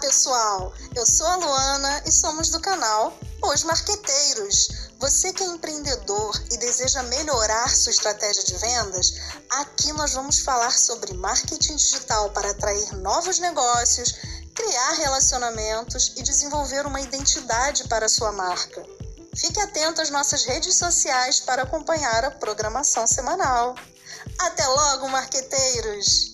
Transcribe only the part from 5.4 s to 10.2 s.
é empreendedor e deseja melhorar sua estratégia de vendas, aqui nós